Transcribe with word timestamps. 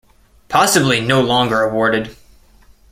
Possibly 0.49 0.99
no 0.99 1.21
longer 1.21 1.61
awarded. 1.61 2.17